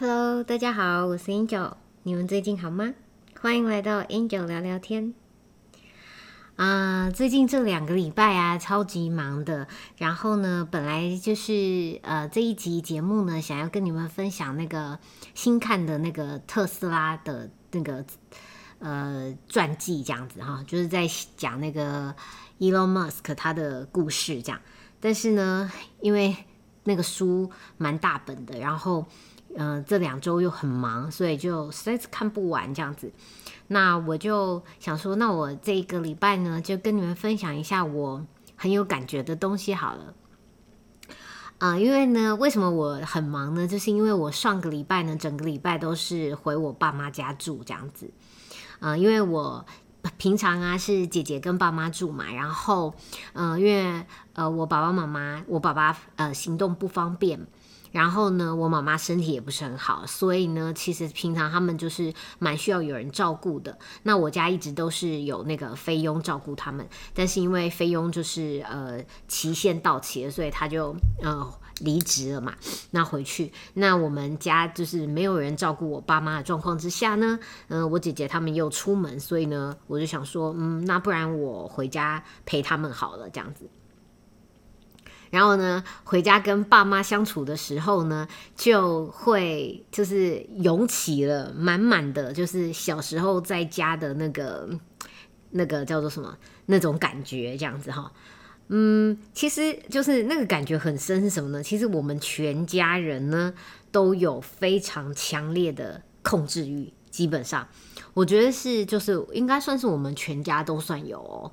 [0.00, 2.94] Hello，大家好，我是 Angel，你们最近好吗？
[3.38, 5.12] 欢迎来到 Angel 聊聊天。
[6.56, 9.68] 啊，最近这两个礼拜啊，超级忙的。
[9.98, 14.98] 然后呢，本来就是呃这一集节目呢，想要跟你们分享那个
[15.34, 18.02] 新看的那个特斯拉的那个
[18.78, 21.06] 呃传记，这样子哈，就是在
[21.36, 22.16] 讲那个
[22.58, 24.58] Elon Musk 他的故事这样。
[24.98, 25.70] 但是呢，
[26.00, 26.34] 因为
[26.84, 29.04] 那个书蛮大本的，然后。
[29.56, 33.12] 嗯，这两周又很忙，所以就实在是看不完这样子。
[33.66, 38.24] 那我就想说，那我这一个礼拜呢，就跟你们分享一下我
[38.56, 40.14] 很有感觉的东西好了。
[41.58, 43.66] 啊，因为呢，为什么我很忙呢？
[43.66, 48.10] 就是因为我上个礼拜呢，整个礼拜都是回我爸妈家住这样子。
[48.78, 49.66] 啊，因为我
[50.16, 52.94] 平常啊是姐姐跟爸妈住嘛，然后，
[53.34, 57.46] 呃，因为呃我爸爸妈妈，我爸爸呃行动不方便。
[57.92, 63.78] 然后呢，我妈妈身体也不是很好，所以呢，其实平常他们就是蛮需要有人照顾的。
[64.04, 72.54] 那我家一直都是有那个菲佣照顾他们，但是因为菲佣就是呃期限到期了，所以他就呃离职了嘛。
[72.92, 83.68] 那回去，那我们家就是没有人照顾我爸妈的状况之下呢，嗯，我姐姐他们又出门，所以呢，我就想说，嗯，那不然我回家陪他们好了，这样子。
[85.30, 94.68] 然后呢，回家跟爸妈相处的时候呢，就会就是涌起了满满的，就是小时候在家的那个
[95.50, 96.36] 那个叫做什么
[96.66, 98.12] 那种感觉，这样子哈。
[98.72, 101.62] 嗯，其实就是那个感觉很深是什么呢？
[101.62, 103.52] 其实我们全家人呢
[103.90, 107.66] 都有非常强烈的控制欲，基本上
[108.14, 111.50] 我觉得是就是应该算是我们全家都算有哦。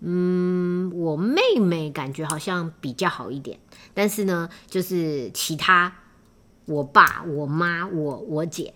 [0.00, 3.58] 嗯，我妹妹感觉好像比较好一点，
[3.94, 5.92] 但是呢，就是其他
[6.66, 8.72] 我爸、我妈、我我姐，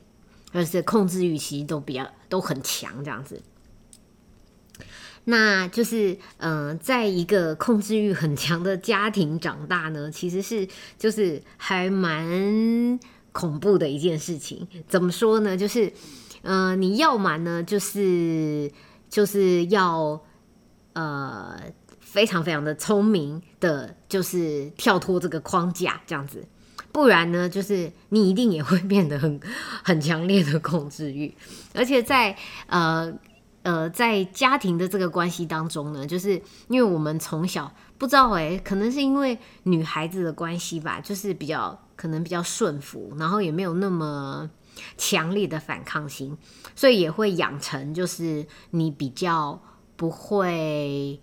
[0.53, 3.41] 就是控制欲其实都比较都很强这样子。
[5.25, 10.67] 那就是嗯，在一个控制欲很强的家庭长大呢，其实是
[10.98, 12.98] 就是还蛮
[13.30, 14.67] 恐怖的一件事情。
[14.89, 15.57] 怎么说呢？
[15.57, 15.92] 就是
[16.42, 18.73] 嗯，你要么呢，就是
[19.08, 20.20] 就是要。
[20.95, 21.58] 呃，
[22.01, 26.47] 非常非常的聪明的，就是跳脱这个框架这样子，
[26.92, 29.41] 不然呢，就是你一定也会变得很
[29.83, 31.35] 很强烈的控制欲，
[31.75, 32.36] 而且在
[32.67, 33.11] 呃
[33.63, 44.51] 呃在家庭的这个关系当中呢，就是因为我们从小不知道哎，可能是因为女孩子的关系吧，就是比较可能比较顺服，然后也没有那么
[44.98, 46.36] 强烈的反抗心，
[46.77, 49.59] 所以也会养成就是你比较。
[50.02, 51.20] 不会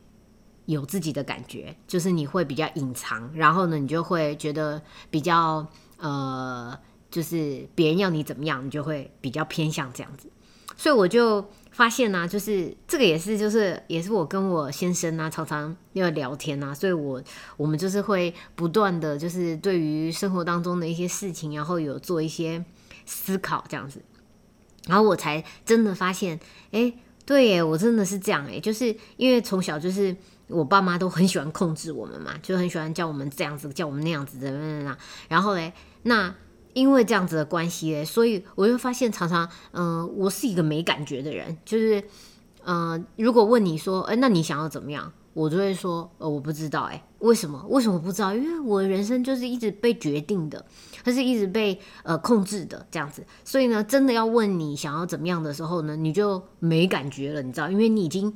[0.64, 5.68] 有自己的感觉，就是你会比较隐藏，然后呢，你就会觉得比较
[5.98, 6.80] 呃，
[7.12, 10.32] 就是别人要你怎么样，你就会比较偏向这样子。
[10.78, 17.22] 所以我就发现呢，就是这个也是，就是也是我跟我先生啊，常常要聊天啊，所以我
[17.58, 22.64] 我们就是会不断的就是对于生活当中的一些事情，然后有做一些
[23.06, 24.02] 思考这样子，
[24.88, 26.40] 然后我才真的发现，
[26.72, 26.94] 哎。
[27.30, 30.16] 对耶，我真的是这样哎，就是因为从小就是
[30.48, 34.98] 我爸妈都很喜欢控制我们嘛，就很喜欢叫我们这样子，叫我们那样子的，
[35.28, 36.34] 然后嘞，那
[36.74, 42.04] 因为这样子的关系嘞，所以我就发现常常，嗯，我是一个没感觉的人，就是，
[42.66, 45.14] 嗯，如果问你说，哎，那你想要怎么样？
[45.40, 47.66] 我就会说，呃，我不知道，哎，为什么？
[47.70, 48.36] 为什么不知道？
[48.36, 50.66] 因为我的人生就是一直被决定的，
[51.02, 53.26] 它是一直被呃控制的这样子。
[53.46, 57.70] 所以呢，真的要问你想要怎么样的时候呢，你就没感觉了，你知道？
[57.70, 58.36] 因为你已经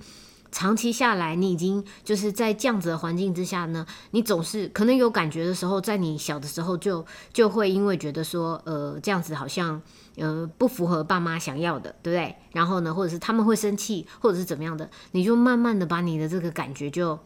[0.50, 9.82] 长期下来，你已经就是在这样子的环境之下呢，你总是可能有感觉的时候，在你小的时候就就会因为觉得说，呃，这样子好像。
[10.18, 12.36] 呃，不符合爸妈想要的，对不对？
[12.52, 17.18] 然后呢，或者是他们会生气，或者是怎么样的，你就慢慢的把你的这个感觉就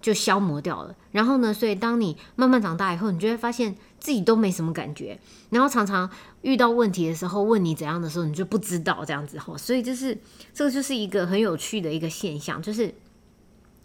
[0.00, 0.96] 就消磨掉了。
[1.12, 5.20] 然后呢，所以当你慢慢长大以后，你就会发现自己都没什么感觉。
[5.50, 6.10] 然后常常
[6.40, 9.56] 遇到问题的时候，问你怎样的时候，你就不知道这样子哈。
[9.56, 10.18] 所以就是
[10.52, 12.92] 这个就是一个很有趣的一个现象，就是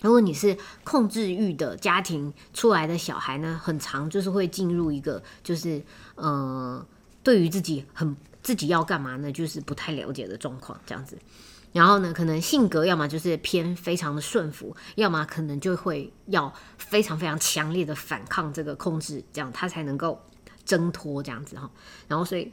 [0.01, 5.83] 如果你是控制欲的家庭出来的小孩呢，很长就是会进入一个就是
[6.15, 6.83] 呃，
[7.21, 8.17] 对于自己很。
[8.47, 9.29] 自己要干嘛呢？
[9.29, 11.17] 就是不太了解的状况，这样子。
[11.73, 20.17] 然后呢，可能性格要么就是偏非常的顺服，要么可能就会要非常非常强烈的反抗这个控制，这样他才能够
[20.63, 21.69] 挣脱这样子哈。
[22.07, 22.49] 然后所以，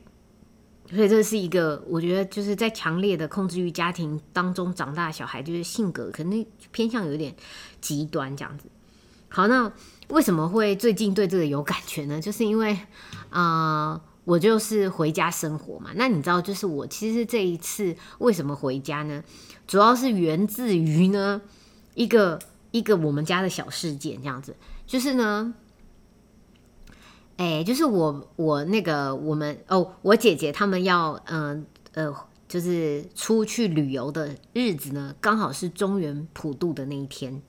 [0.90, 7.32] 所以这是一个我觉得就是在强烈的控制欲家庭当中长大的小孩，就是性格可能偏向有点
[7.80, 8.68] 极端这样子。
[9.28, 9.72] 好，那
[10.08, 12.20] 为什么会最近对这个有感觉呢？
[12.20, 12.76] 就是因为
[13.30, 14.00] 啊。
[14.24, 15.90] 我就是回家生活嘛。
[15.94, 19.22] 那你知道，就是我其实这一次为什么回家呢？
[19.66, 21.40] 主要是源自于呢
[21.94, 22.38] 一个
[22.70, 24.56] 一个我们家的小事件，这样子，
[24.86, 25.54] 就是呢。
[27.36, 32.14] 哎，就是我我那个我们哦，我姐姐他们要嗯呃，
[32.46, 37.42] 就是出去旅游的日子呢，刚好是中原普渡的那一天。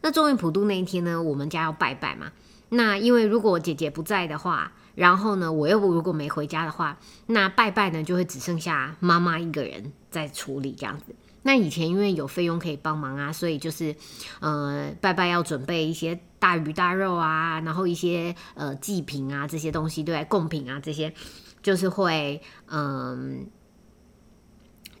[0.00, 2.32] 那中原普渡那一天呢，我们家要拜拜嘛。
[2.70, 11.14] 那因为如果我姐姐不在的话，然后呢，我又如果没回家的话，那拜拜呢就会只剩下妈妈一个人在处理这样子。
[11.42, 13.94] 那以前因为有费用可以帮忙啊，所以就是，
[14.40, 21.14] 呃，拜拜要准备一些大鱼大肉啊，然后一些呃祭品啊这些东西，对，贡品啊这些，
[21.62, 23.46] 就是会嗯。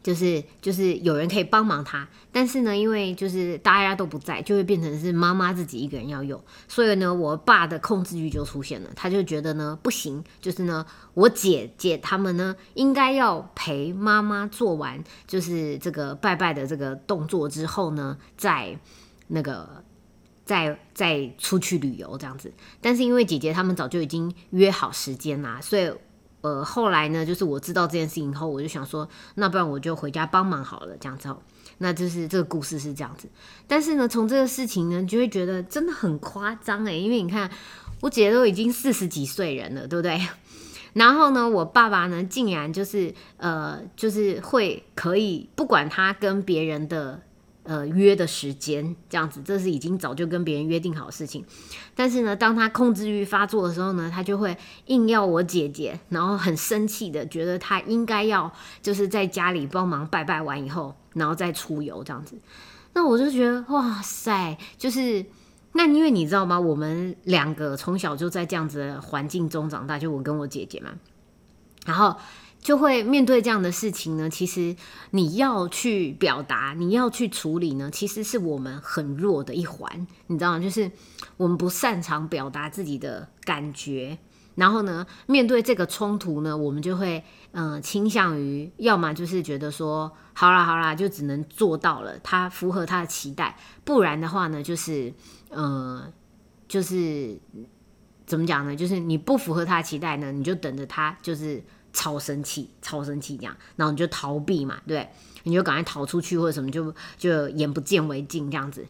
[0.08, 18.78] 就是就是有人可以帮忙他，但是呢，因为就是大家都不在，就会变成是妈妈自己一个人要用，所以呢，我爸的控制欲就出现了，他就觉得呢不行，就是呢，我姐姐他们呢应该要陪妈妈做完就是这个拜拜的这个动作之后呢，再
[19.26, 19.84] 那个
[20.46, 22.50] 再再出去旅游这样子，
[22.80, 25.92] 但是因为姐姐他们早就已经约好时间啦，所以。
[26.40, 31.34] 呃，后来呢，就是我知道这件事情后，我就想说，那不然我就回家帮忙好了，这样子。
[31.78, 33.28] 那就是这个故事是这样子。
[33.66, 37.50] 但是呢，从这个事情呢，就会觉得真的很夸张诶，因为你看，
[38.00, 40.20] 我姐都已经四十几岁人了，对不对？
[40.94, 47.22] 然后呢，我爸爸呢，竟然就是呃，就是会可以不管他跟别人的。
[47.70, 51.44] 呃，约的时间这样子，这是已经早就跟别人约定好的事情。
[51.94, 54.56] 但是呢，当他控制欲发作的时候呢，他就会
[54.86, 58.50] 硬要我姐姐，然后很生气的觉得他应该要
[58.80, 62.38] 就是在家里帮忙拜拜完以后，然后再出游这样子。
[62.94, 65.26] 那我就觉得哇塞，就是
[65.72, 66.58] 那因为你知道吗？
[66.58, 70.92] 我们两个从小就在这样子的环境中长大，就我跟我姐姐嘛，
[71.84, 72.16] 然后。
[72.60, 74.76] 就会面对这样的事情呢，其实
[75.12, 80.58] 你要去表达，你要去处理呢，其实是我们很弱的一环，你知道吗？
[80.58, 80.90] 就是
[81.36, 84.18] 我们不擅长表达自己的感觉，
[84.56, 95.14] 然后呢，面对这个冲突呢，我们就会嗯倾向于，要么就是觉得说，好啦好啦，就只能做到了，他符合他的期待，不然的话呢，就是
[95.50, 96.12] 嗯，
[96.66, 97.38] 就是
[98.26, 98.76] 怎么讲呢？
[98.76, 101.62] 就是你不符合他的期待呢，你就等着他就是。
[101.98, 105.08] 超生气，超生气，这样，然后你就逃避嘛，对，
[105.42, 108.86] 你就赶快逃出去或者什么，就就眼不见为净这样子。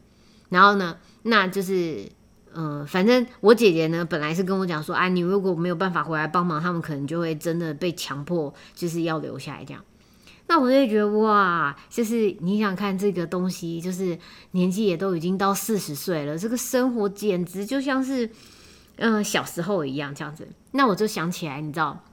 [0.50, 2.06] 然后呢，那就是，
[2.52, 9.82] 嗯，反正我姐姐呢，本来是跟我讲说，啊，你如果没有办法回来帮忙，他们可能就会真的被强迫，就是要留下来这样。
[10.46, 14.18] 那我就觉得，哇，就是你想看这个东西，就是
[14.50, 18.30] 年纪也都已经到四十岁了，这个生活简直就像是，
[18.96, 20.46] 嗯，小时候一样这样子。
[20.72, 22.04] 那我就想起来，你知道。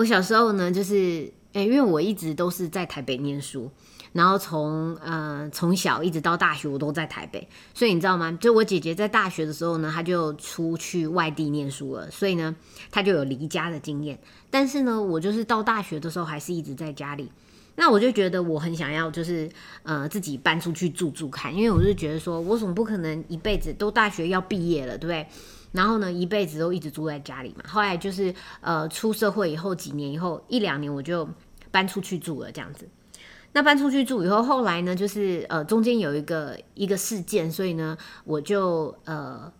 [0.00, 3.70] 我小时候呢，就是诶，因为我一直都是在台北念书，
[4.14, 8.32] 然后从呃从小一直到大学，我都在台北，所以你知道吗？
[8.40, 12.56] 就我姐姐在大学的时候呢，她就出去外地念书了，所以呢，
[12.90, 14.18] 她就有离家的经验。
[14.48, 17.30] 但是呢，我就是到大学的时候，还是一直在家里。
[17.76, 19.50] 那我就觉得我很想要，就是
[19.82, 25.26] 呃自己搬出去住住看，因为我就觉得说，我总不可能一辈子都大学要毕业了，对不对？
[25.72, 27.64] 然后呢，一辈子都一直住在家里嘛。
[27.68, 31.28] 后来就是呃出社会以后几年以后一两年我就
[31.70, 32.88] 搬出去住了这样子。
[33.52, 39.52] 那搬出去住以后，后来呢就是呃中间有一个一个事件，所以呢我就呃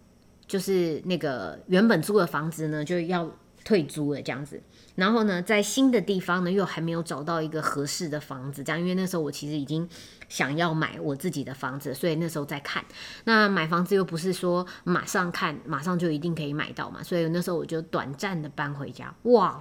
[0.47, 3.29] 就是那个原本租的房子呢就要
[3.71, 4.61] 退租了这样子。
[4.97, 9.89] 然后呢在新的地方呢又还没有找到一个合适的房子，这样因为那时候我其实已经。
[10.31, 12.85] 想要买我自己的房子，所以那时候在看。
[13.25, 19.13] 那买房子又不是说马上看，马上就一定可以买到嘛，所以那时候我就短暂的搬回家。
[19.23, 19.61] 哇，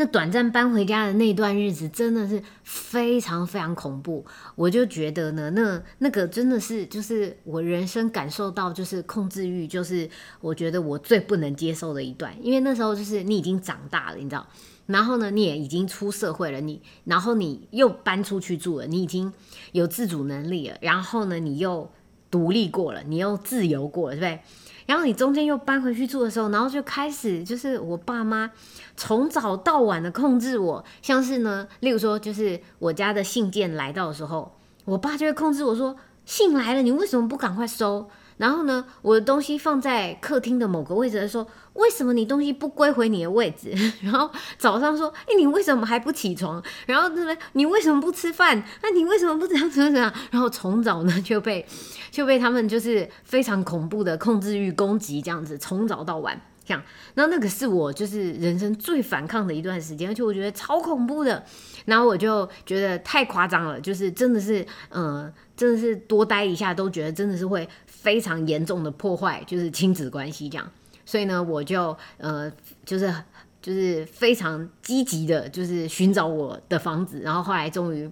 [0.00, 4.24] 那短暂搬回家的那段日子真的是非常非常恐怖。
[4.54, 10.08] 我就觉得呢，那那个真的是就是我人生感受到就是控制欲，就是
[10.40, 14.46] 我觉得我最不能接受的一段，因为那时候就是你已经长大了，你知道。
[14.86, 19.32] 然后呢，你也已经出社会了，你然后你又搬出去住了，你已经
[19.72, 20.78] 有自主能力了。
[20.80, 21.90] 然后呢，你又
[22.30, 24.40] 独立过了，你又自由过了，对不对？
[24.88, 28.50] 然后你中间又搬回去住的时候，然后就开始就是我爸妈
[28.96, 38.08] 从早到晚的控制我，像是呢，例如说就是我家的信件来到的时候，我爸就会控制我说信来了，你为什么不赶快收？
[38.38, 43.72] 然后呢，我的东西放在客厅的某个位置说，为什么你东西不归回你的位置？
[44.02, 46.62] 然后早上说，哎，你为什么还不起床？
[46.86, 47.36] 然后对不对？
[47.52, 48.62] 你为什么不吃饭？
[48.82, 50.12] 那你为什么不这样怎么怎样？
[50.30, 51.66] 然后从早呢就被
[52.10, 56.72] 就被他们就是非常恐怖的控制欲攻击，这样子从早到晚这。
[56.72, 56.82] 样，
[57.14, 61.44] 那那个是我就是人生最反抗的一段时间，而且我觉得超恐怖的。
[61.86, 67.66] 然后我就觉得太夸张了，就是真的是，嗯，真的是多待一下都觉得真的是会
[68.00, 70.70] 非常严重的破坏，就是亲子关系这样。
[71.04, 72.50] 所以呢，我就呃，
[72.84, 73.12] 就是
[73.60, 78.08] 就是非常积极的，就是寻找我的房子，然后后来终于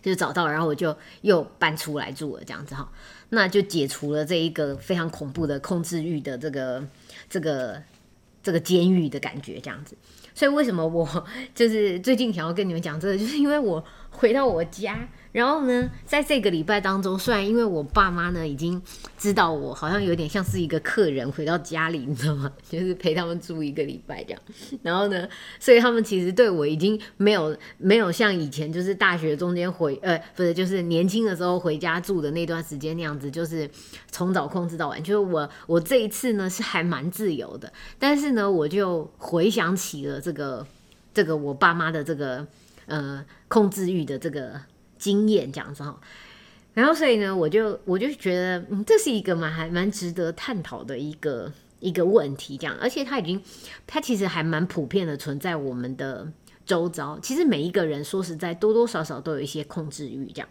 [0.00, 2.90] 就找到，然后我就又搬出来住了，这样子哈，
[3.30, 6.82] 那就解除了这一个非常恐怖的控制欲的这个
[7.28, 7.82] 这个
[8.42, 9.96] 这个监狱的感觉，这样子。
[10.34, 15.08] 所以为什么我 就是最近想要跟你们讲这个，就是因为我回到我家。
[15.36, 18.80] 然后呢，在这个礼拜当中，虽然因为我爸妈呢已经
[19.18, 22.50] 知道我好像有点像是一个客人回到家里，你知道吗？
[22.66, 24.40] 就是陪他们住一个礼拜这样。
[24.80, 25.28] 然后呢，
[25.60, 33.68] 所以他们其实对我已经没有没有像以前就是大学中间回呃不是就是年轻的时候回家住的那段时间那样子，就是
[34.10, 35.02] 从早控制到晚。
[35.02, 40.66] 就是我我这一次呢是还蛮自由的，但是呢我就回想起了这个
[41.12, 42.46] 这个我爸妈的这个
[42.86, 44.58] 呃控制欲的这个。
[44.98, 46.00] 经验这样子哈，
[46.74, 53.42] 然后所以呢，我就我就觉得，嗯，这是一个蛮还蛮值得探讨的一个一个问题，这样，而且它已经，
[53.86, 56.30] 它其实还蛮普遍的存在我们的
[56.64, 57.18] 周遭。
[57.20, 60.48] 其实每一个人说实在，多多少少都有一些控制欲，这样。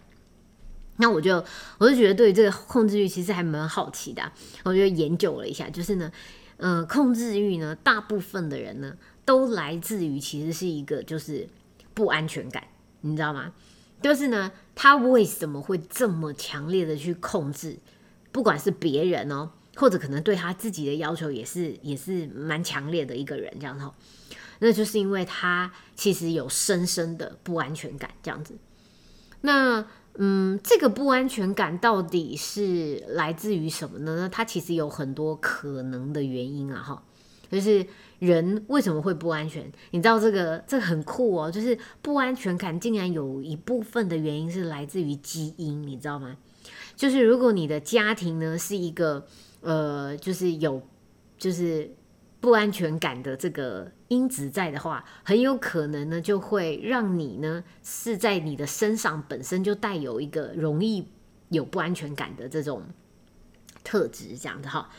[0.98, 1.44] 那我就
[1.78, 4.32] 我就觉得对这个控制欲其实还蛮好奇的，
[4.64, 6.10] 我就研究了一下，就是呢，
[6.58, 11.48] 呃，控制欲呢，大部分的人呢，都来自于其实是一个就是
[11.94, 12.64] 不安全感，
[13.02, 13.52] 你知道吗？
[14.06, 17.76] 就是呢，他为什么会这么强烈的去控制，
[18.32, 23.90] 不管是别人哦，或者可能对他自己的要求也是也是蛮强烈的一个人这样子，
[24.60, 28.56] 那就是因为他其实有深深的不安全感这样子。
[29.42, 29.84] 那
[30.20, 34.18] 嗯，这个不安全感到底是来自于什么呢？
[34.20, 37.04] 那它其实有很多可能的原因啊，哈，
[37.50, 37.84] 就是。
[38.20, 39.72] 人为什么会不安全？
[39.92, 46.38] 你知道这个这个很酷哦，就是不安全感竟然有一部分的原因是来自于基因，你知道吗？
[46.96, 49.26] 就是如果你的家庭呢是一个
[49.62, 50.82] 呃，就是有
[51.38, 51.94] 就是
[52.40, 61.06] 不安全感的这个因子在的话，很有可能呢就会让你呢是在你的身上本身就带有一个容易
[61.50, 62.84] 有不安全感的这种
[63.84, 64.90] 特质，这样子哈。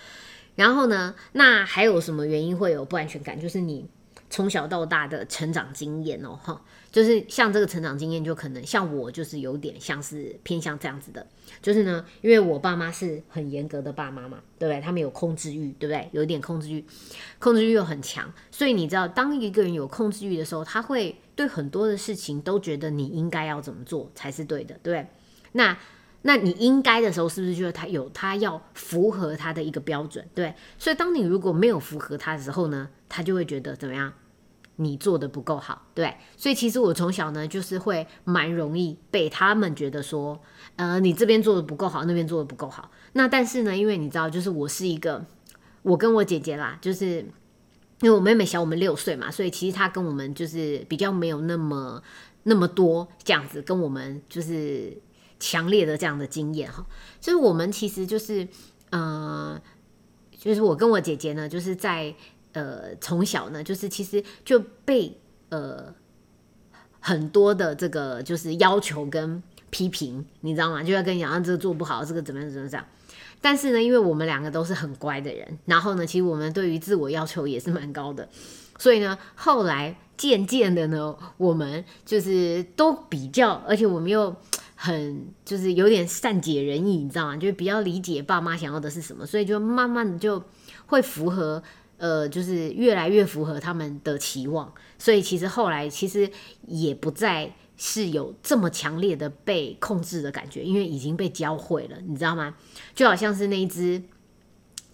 [0.57, 1.15] 然后呢？
[1.33, 3.39] 那还有什么原因会有不安全感？
[3.41, 3.87] 就是你
[4.29, 6.61] 从小到大的成长经验哦，哈，
[6.91, 11.25] 就是像这个成长经验，就可能像我，就是有点像是偏向这样子的。
[11.63, 14.81] 就是呢，因为我爸妈是很严格的爸妈嘛，对不对？
[14.81, 16.09] 他们有控制欲，对不对？
[16.13, 16.85] 有一点控制欲，
[17.39, 25.07] 控制欲又很强，所以你知道，当一个人有控制欲的时候，他会对很多的事情都觉得你应该要怎么做才是对的，对不对？
[25.53, 25.77] 那。
[26.27, 30.53] 那你应该的时候，是不是就是他有他要符合他的一个标准，对？
[30.77, 34.13] 所以当你如果没有符合他的时候呢，他就会觉得怎么样？
[34.79, 36.17] 你做的不够好，对？
[36.37, 40.39] 所以其实我从小呢，就是会蛮容易被他们觉得说，
[40.75, 42.91] 呃，你这边做的不够好，那边做的不够好。
[43.13, 45.25] 那但是呢，因为你知道，就是我是一个，
[45.83, 47.25] 我跟我姐姐啦，就是
[48.01, 52.03] 因为我妹妹小我们六岁嘛，所以其实她跟我们就是比较没有那么
[52.43, 55.01] 那么多这样子，跟我们就是。
[55.39, 56.87] 强烈的这样的经验哈，
[57.21, 58.49] 就是我们其实就是，
[58.89, 59.61] 呃，
[60.35, 62.15] 就是我跟我姐姐呢，就是在
[62.53, 65.95] 呃从小呢，就是其实就被呃
[67.01, 70.83] 很多的这个就是要求跟批评，你知道吗？
[70.83, 72.87] 就要跟你讲，这个做不好，这个怎么样怎么这样。
[73.43, 78.27] 但是呢，因为我们两个都是很乖的人，然后呢，其实我们对于自我要求也是蛮高的，
[78.79, 84.35] 所以呢，后来渐渐的呢，我们就是都比较，而且我们又。
[84.77, 87.37] 很就是有点善解人意，你知道吗？
[87.37, 90.43] 就比较理解爸妈想要的是什么，所以就慢慢的就
[90.85, 91.63] 会符合，
[91.97, 94.73] 呃，就是越来越符合他们的期望。
[94.99, 96.31] 所以其实后来其实
[96.67, 102.55] 也不再是有这么强烈的被控制的感觉，因为已经被教会了，你知道吗？
[102.95, 104.03] 就好像是那一只，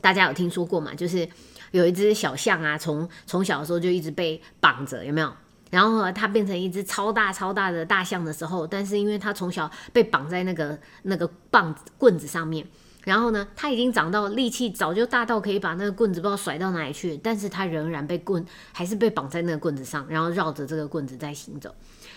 [0.00, 0.94] 大家有听说过吗？
[0.94, 1.28] 就是
[1.72, 5.32] 有一只小象啊，从从小的时候就一直被绑着，有没有？
[5.72, 12.66] 然后它变成一只超大超大的大象的时候，但是因为它从小被绑在那个那个棒子棍子上面，
[13.04, 21.74] 然后呢，它已经长到力气早就大到可以把那个棍子不知道甩到哪里去，但是它仍然被棍还是被绑在那个棍子上，然后绕着这个棍子在行走。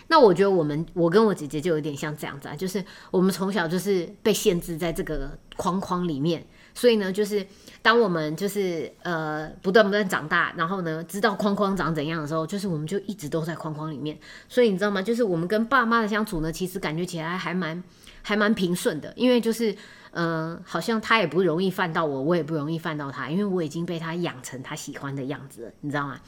[0.08, 7.44] 那我觉得我们我跟我姐姐就有点像这样子啊，就是我们从小就是被限制在这个框框里面，所以呢，就是
[7.82, 14.20] 当我们就是呃不断不断长大，然后呢知道框框长怎样的时候，就是我们就一直都在框框里面。
[14.48, 15.01] 所以你知道吗？
[15.01, 17.82] 就是我们跟爸妈的相处呢，其实感觉起来还蛮
[18.22, 19.75] 还蛮平顺的，因为就是
[20.12, 26.20] 嗯，好像他也不容易犯到我，我也不容易犯到他，因为我已经被他养成他喜欢的样子了，你知道吗？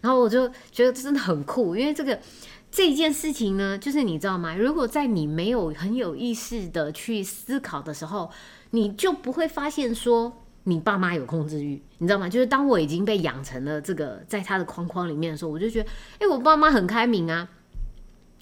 [0.00, 2.18] 然后我就觉得真的很酷，因为这个。
[2.74, 4.56] 这件事情呢，就是你知道吗？
[4.56, 8.30] 如果在你没有很有意识的去思考的时候，
[8.72, 12.28] 你就不会发现说你爸妈有控制欲，你知道吗？
[12.28, 15.88] 就是当我已经被养成了这个在他的框框里面的时候，我就觉得，
[16.18, 17.48] 哎，我爸妈很开明啊，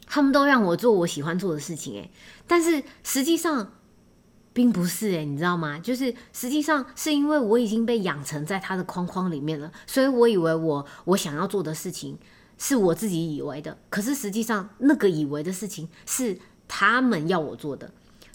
[0.07, 2.11] 他们都让我做我喜欢做的事情，哎，
[2.47, 3.73] 但是实际上
[4.53, 5.79] 并不是，哎，你知道吗？
[5.79, 12.19] 就是实际上是因为我已经被养成在他的框框里面了，所以我以为我我想要做的事情。
[12.63, 17.91] 是我自己以为的，可是实际上那个以为的事情是他们要我做的，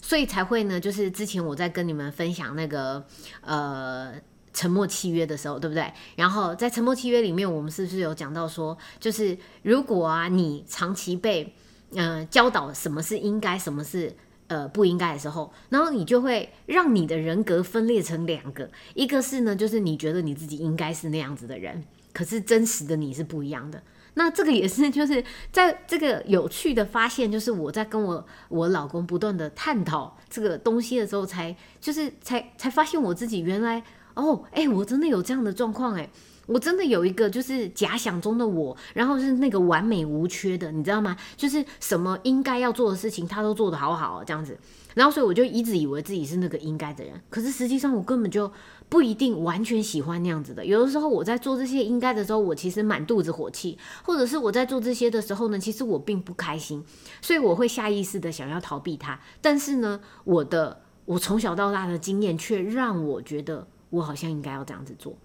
[0.06, 0.78] 所以才会呢。
[0.78, 3.04] 就是之前我在跟你们分享那个
[3.40, 4.12] 呃
[4.52, 5.92] 沉默契约的时候，对不对？
[6.14, 11.52] 然后在沉默契约里面，我们是不是有讲到说，就是如果啊你长期被
[11.90, 14.14] 嗯教导什么是应该，什么是
[14.46, 21.82] 呃不应该的时候，然后你就会让你的人格分裂成两个，一个是呢，就是你觉得你自己应该是那样子的人，
[22.12, 23.82] 可是真实的你是不一样的。
[24.18, 33.82] 那这个也是，就是在这个有趣的发现，就是我在跟我我老公不断的探讨这个东西的时候，才就是才才发现我自己原来
[34.14, 36.08] 哦，哎，我真的有这样的状况，哎，
[36.46, 41.14] 我真的有一个就是假想中的我，然后是那个完美无缺的，你知道吗？
[41.36, 44.58] 就是什么应该要做的事情，他都做得好好这样子，
[44.96, 48.50] 然后所以我就一直以为自己是那个应该的人，可是实际上我根本就。
[48.88, 56.84] 不一定完全喜欢那样子的，有的时候我在做这些应该的时候，我其实满肚子火气，或者是我在做这些的时候呢，其实我并不开心，
[57.20, 59.18] 所以我会下意识的想要逃避它。
[59.40, 65.18] 但是呢，我的我从小到大的经验却让我觉得我好像应该要这样子做。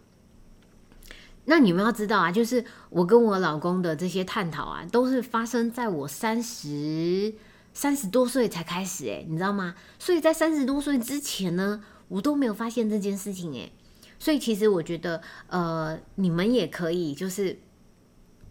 [1.46, 7.32] 那你们要知道啊，就是我跟我老公的这些探讨啊，都是发生在我三十
[7.74, 9.75] 三十多岁才开始，诶，你知道吗？
[10.00, 11.84] 所以在三十多岁之前呢。
[12.12, 13.72] 我都没有发现这件事情诶，
[14.20, 17.58] 所以其实我觉得，呃，你们也可以就是，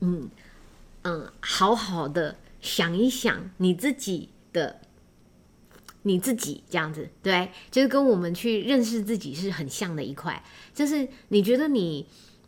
[0.00, 0.30] 嗯
[1.02, 4.80] 嗯，好好的想一想你自己的，
[6.04, 10.42] 你自己这样子，对，就是跟我们去认识自己是很像的一块。
[10.72, 12.06] 就是你觉得你，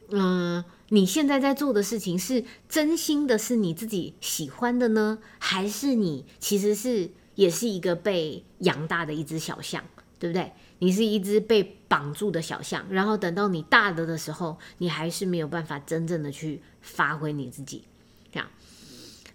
[0.08, 9.82] 嗯，你现在在做的事情是真心的，是你自己喜欢的呢，还是你其实是也是一个被养大的一只小象，
[10.18, 10.52] 对不对？
[10.80, 17.84] 你是一只被绑住的小象，然后等到你大了的时候，你还是没有办法真正的去发挥你自己，
[18.30, 18.46] 这样。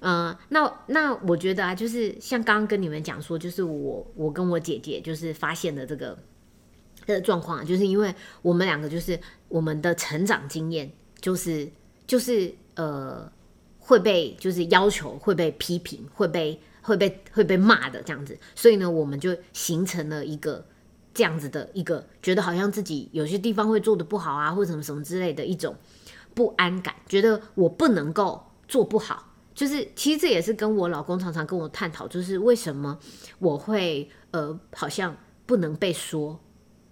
[0.01, 6.19] 嗯，那那我觉得啊，就是像刚刚跟你们讲说，就是我我跟我姐姐就是发现的这个
[7.03, 11.69] 这个状况，就是因为我们两个就是我们的成长经验，就是
[12.05, 13.31] 就是呃
[13.79, 20.65] 会被就是要求会被批评会被会被会被骂的这样子，所以呢，我们就形成了一个。
[21.13, 25.75] 这样子的一个觉得好像自己有些地方会做的不好啊，或者什么什么之类的一种
[26.35, 32.99] 不安感，觉得我不能够做不好，就是其实这也是跟我老公常常跟我探讨，就是为什么
[33.39, 36.39] 我会呃好像不能被说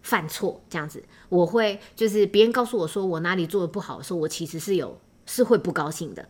[0.06, 6.24] 犯错这样子，我会就是别人告诉我说我哪里做的不好的时候，我其实是有是会不高兴的。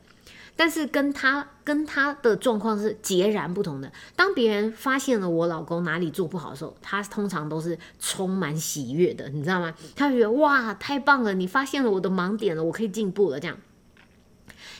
[0.55, 3.91] 但是跟他跟他的状况是截然不同的。
[4.15, 9.75] 当别人发现了我老公哪里做不好的时候，他通常都是充满喜悦的，你知道吗？
[9.93, 13.57] 他觉得哇，太棒了，你发现了我的盲点了，我可以进步了这样。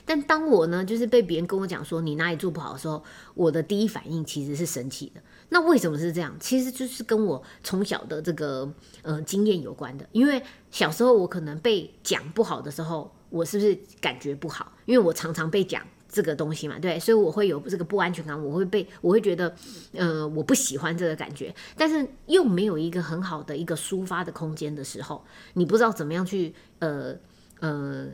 [0.06, 5.22] 但当我呢，就是被别人跟我讲说你哪里做不好的时候，我的第一反应其实是生气的。
[5.50, 6.36] 那为什么是这样？
[6.40, 10.08] 其实就是跟我从小的这个呃经验有关的。
[10.12, 10.42] 因为
[10.72, 13.12] 小时候我可能被讲不好的时候。
[13.32, 14.72] 我是不是感觉不好？
[14.86, 19.54] 因为我常常被讲这个东西嘛，对，所以我会有这个不安全感，我会被，我会觉得，
[19.92, 25.22] 呃，我不喜欢这个感觉，但是又没有一个很好的一个抒发的空间的时候，
[25.56, 27.14] 你不知道怎么样去，呃
[27.60, 28.08] 呃，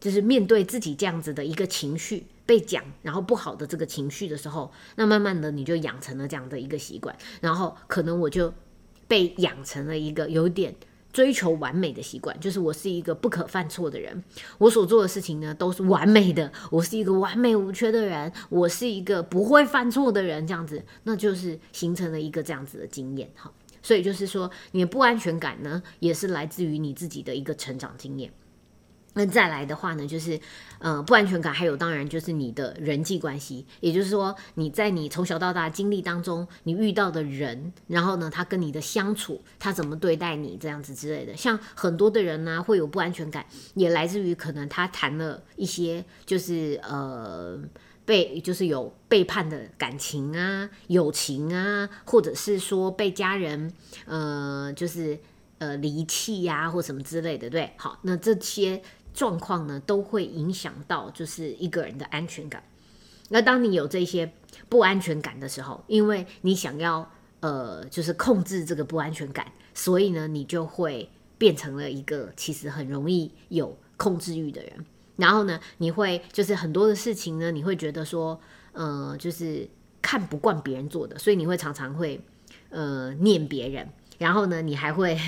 [0.00, 8.52] 就是面对自己这样子的一个情绪被讲，然后不好的这个情绪的时候，那慢慢的你就养成了这样的一个习惯，然后可能我就
[9.06, 10.74] 被养成了一个有点。
[11.12, 14.22] 追求完美的习惯，就是我是一个不可犯错的人。
[14.58, 16.52] 我所做的事情呢，都是完美的。
[16.70, 20.46] 我是一个完美无缺的人，我是一个不会犯错的人。
[20.46, 23.28] 这样子，那就是形成了一个这样子的经验。
[23.34, 28.32] 哈，所以就是说，你的不安全感呢，也是来自于你自己的一个成长经验。
[29.14, 30.38] 那再来的话呢，就是
[30.78, 41.36] 呃不安全感，还有当然就是你的人际关系，也就是说你在你从小到大经历当中，你遇到的人，然后呢他跟你的相处，他怎么对待你这样子之类的。
[41.36, 43.44] 像很多的人呢会有不安全感，
[43.74, 47.58] 也来自于可能他谈了一些就是呃
[48.04, 53.72] 被就是有背叛的感情啊、友情啊，或者是说被家人
[54.06, 55.18] 呃就是
[55.58, 58.80] 呃离弃呀或什么之类的，对，好，那这些。
[59.12, 62.62] 状况呢，都会影响到就是一个人的安全感。
[63.28, 64.32] 那当你有这些
[64.68, 74.86] 不安全感的时候，因为你想要呃，就是控制这个不安全感，所以呢，你就会变成了一个其实很容易有控制欲的人。
[75.16, 78.40] 然后呢，你会就是很多的事情呢，你会觉得说，
[78.72, 79.68] 呃，就是
[80.02, 82.20] 看不惯别人做的，所以你会常常会
[82.70, 83.88] 呃念别人。
[84.18, 85.18] 然后呢，你还会。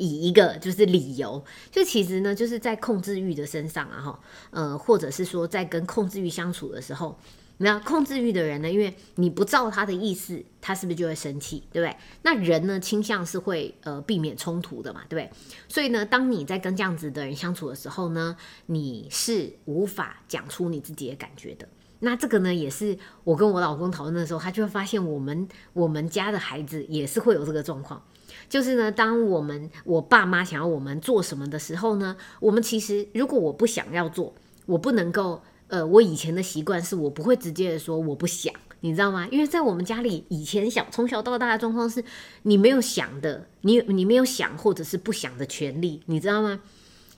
[0.00, 7.18] 以一个就是理由，就其实呢，就是在控制欲的身上啊，哈，呃，或者是说在跟控制欲相处的时候，
[7.58, 11.94] 那控制欲的人呢，因为你不照他的意思，他是不是就会生气，对不对？
[12.22, 15.30] 那人呢，倾向是会呃避免冲突的嘛，对不对？
[15.68, 18.34] 所以呢，当你在跟这样子的人相处的时候呢，
[18.66, 21.68] 你是无法讲出你自己的感觉的。
[22.00, 28.02] 那这个呢，也是我跟我老公讨论的时候，他就会发现我们我们家的孩子也是会有这个状况。
[28.48, 34.34] 就是呢，当我们我爸妈想要我们做什么的时候呢，我们其实如果我不想要做，
[34.66, 39.28] 我不能够，呃，我以前的习惯是我不会直接的说我不想，你知道吗？
[39.30, 42.02] 因为在我们家里以前小从小到大的状况是，
[42.42, 46.60] 你没有想的，你你没有想或者是不想的权利，你知道吗？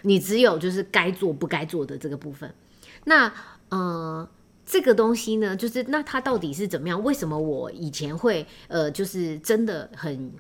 [0.03, 2.53] 你只有就是该做不该做的这个部分。
[3.05, 3.33] 那
[3.69, 4.29] 呃，
[4.73, 7.05] 这个东西呢，就是那它到底是怎么样？
[7.05, 10.33] 为什么我以前会呃，就是真的很。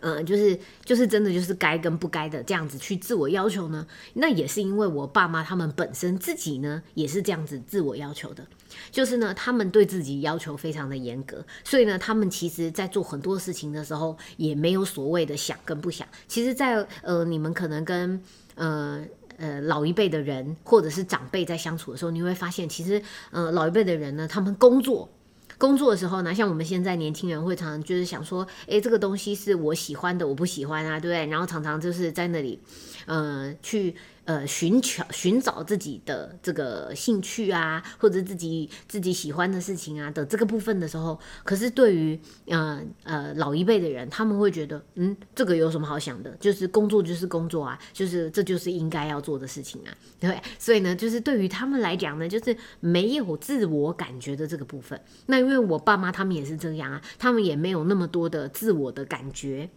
[0.00, 8.46] 嗯，就是就是真的就是该跟不该的这样子去自我要求呢，那也是因为我爸妈他们本身自己呢也是这样子自我要求的，
[8.90, 16.06] 就是呢他们对自己要求非常的严格，所以呢他们其实在做很多事情的时候也没有所谓的想跟不想。
[16.28, 18.22] 其实，在呃你们可能跟
[18.54, 19.02] 呃
[19.38, 25.08] 呃老一辈的人或者是长辈在相处的时候，你会发现其实呃老一辈的人呢，他们工作。
[25.58, 31.26] 工作的时候呢，像我们现在年轻人会常常就是想说，诶，这个东西是我喜欢的，我不喜欢啊，对不对？
[31.26, 32.60] 然后常常就是在那里，
[33.06, 33.94] 呃，去。
[34.26, 46.30] 呃，寻求寻找自己的这个兴趣啊，或者自己自己喜欢的事情啊的这个部分的时候，可是对于呃呃老一辈的人，他们会觉得，嗯，这个有什么好想的？
[46.40, 50.36] 就是工作就是工作啊，就是这就是应该要做的事情啊， 对。
[50.58, 55.00] 所以呢，就是对于他们来讲呢，就是没有自我感觉的这个部分。
[55.26, 59.70] 那因为我爸妈他们也是这样啊，他们也没有那么多的自我的感觉。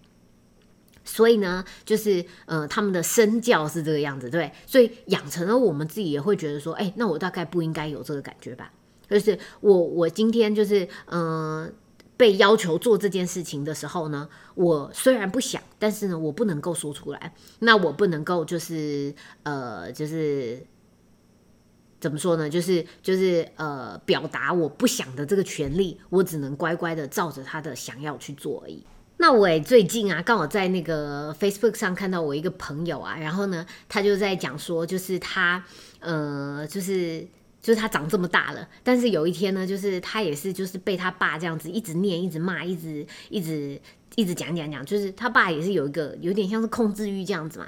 [1.10, 8.72] 所以呢，就是呃，他们的身教是这个样子，对，所以养成了我们自己也会觉得说，哎，那我大概不应该有这个感觉吧？
[9.10, 11.74] 就是我我今天就是嗯，
[12.15, 20.63] 被要求做这件事情的时候呢，我虽然不想，但是呢，我不能够说出来，那我不能够就是呃，就是
[22.00, 22.50] 怎么说呢？
[22.50, 28.86] 就是就是呃，表达我不想的这个权利，我只能乖乖的照着他的想要去做而已。
[29.21, 35.62] 那我最近啊，刚好在那个 Facebook 上看到我一个朋友啊，然后呢，他就在讲说，就是他，
[35.99, 37.27] 呃，就是
[37.62, 43.77] 就是他长这么大了，但是有一天呢，就是他也是就是被他爸这样子一直念、一直骂、一直一直
[44.15, 47.67] 一直讲讲讲，就是他爸也是有一个有点像是控制欲这样子嘛，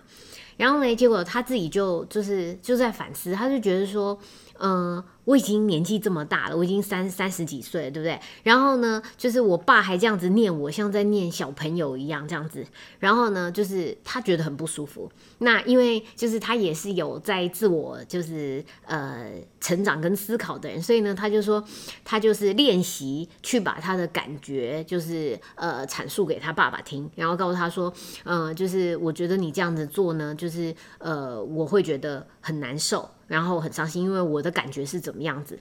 [0.56, 4.18] 然后呢，结果他自己就就是就在反思，他就觉得说，
[4.62, 5.04] 嗯。
[5.26, 8.20] 我已经年纪这么大了，我已经三三十几岁了，对不对？
[8.42, 12.66] 然后呢，就是我爸还这样子念我，像在念小朋友一样这样子。
[12.98, 15.10] 然后呢，就是他觉得很不舒服。
[15.38, 21.64] 那因为就是他也是有在自我就是呃成长跟思考的人，所以呢，他就说
[22.04, 27.94] 他就是练习去把他的感觉就是呃阐述给他爸爸听，然后告诉他说，
[28.26, 33.08] 嗯，就是我觉得你这样子做呢，就是呃我会觉得很难受。
[33.32, 35.58] 然后很伤心，因为我的感觉是怎么样子。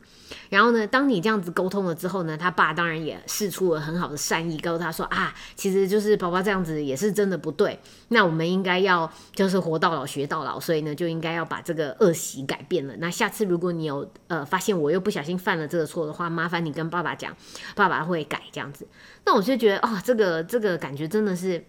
[0.49, 7.79] 然后呢，当你这样子沟通了之后呢，他爸当然也试出了很好的善意，告诉他说啊，其实就是宝宝这样子也是真的不对。
[8.09, 12.95] 那我们应该要就是活到老学到老，所以呢就应该要把这个恶习改变了。
[12.99, 17.37] 那下次如果你有呃发现我又不小心犯了这个错的话，麻烦你跟爸爸讲，
[17.77, 18.85] 爸爸会改这样子。
[19.25, 21.65] 那我就觉得哦，这个这个感觉真的是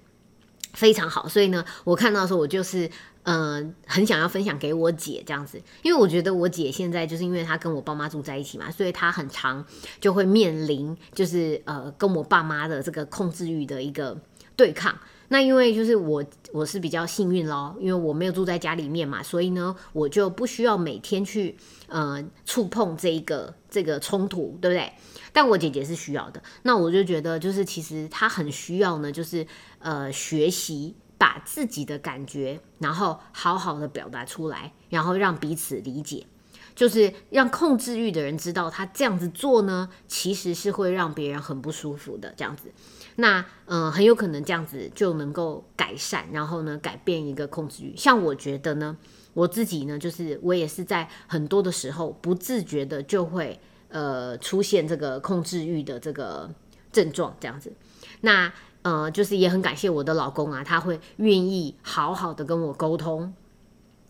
[0.73, 1.27] 非常好。
[1.27, 2.89] 所以呢，我看到的时候我就是。
[3.23, 9.63] 嗯，很想要分享给我姐这样子，因为我觉得我姐现在就是因为她跟我爸妈住在一起嘛，所以她很长
[9.99, 14.19] 就会面临就是呃跟我爸妈的这个控制欲的一个
[14.55, 14.97] 对抗。
[15.31, 21.55] 那因为就是我我是比较幸运咯，因为我没有住在家里面嘛，所以呢，我就不需要每天去
[21.87, 24.91] 呃触碰这一个这个冲突，对不对？
[25.31, 29.47] 但我姐姐是需要的，那我就觉得就是其实她很需要呢，就是
[29.79, 36.27] 呃学习把自己的感觉，然后好好的表达出来，然后让彼此理解。
[36.73, 42.33] 就是让控制欲的人知道，他这样子做呢，其实是会让别人很不舒服的。
[42.37, 42.71] 这样子，
[43.15, 47.95] 那嗯，很有可能这样子就能够改善，然后呢，改变一个控制欲。
[47.95, 48.97] 像我觉得呢，
[49.33, 56.49] 我自己呢，就是我也是在很多的时候不自觉的就会呃出现这个控制欲的这个
[56.91, 57.73] 症状，这样子。
[58.21, 58.51] 那
[58.83, 63.33] 呃，就是也很感谢我的老公啊，他会愿意好好的跟我沟通。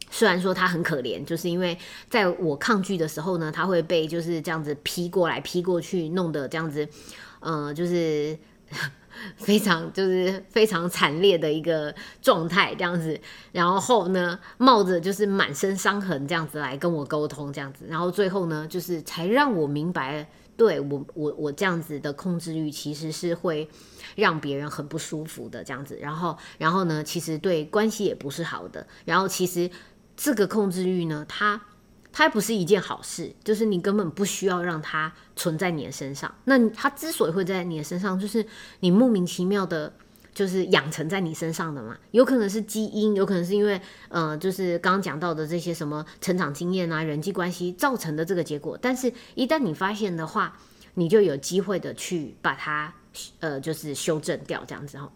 [0.09, 1.77] 虽然说他很可怜，就是因为
[2.09, 6.87] 在我抗拒的时候呢，他会被就是这样子劈过来劈过去，弄得这样子，
[7.39, 8.37] 呃，就是
[9.37, 13.19] 非常就是非常惨烈的一个状态这样子。
[13.51, 23.69] 然后呢，冒着就是满身伤痕这样子来跟我沟通这样子，然后最后呢，就是才让我明白，对我我我这样子的控制欲其实是会
[24.15, 25.97] 让别人很不舒服的这样子。
[26.01, 28.87] 然后然后呢，其实对关系也不是好的。
[29.05, 29.69] 然后其实。
[30.17, 31.59] 这个控制欲呢，它
[32.13, 36.33] 它不是一件好事，就是你根本不需要让它存在你的身上。
[36.45, 38.45] 那它之所以会在你的身上，就是
[38.81, 39.93] 你莫名其妙的，
[40.33, 41.97] 就是养成在你身上的嘛。
[42.11, 48.77] 有可能是基因，有可能是因为呃，就是刚刚讲到的这些什么成长经验啊、人际关系造成的这个结果。
[48.81, 50.59] 但是，一旦你发现的话，
[50.95, 52.93] 你就有机会的去把它
[53.39, 55.09] 呃，就是修正掉，这样子哈。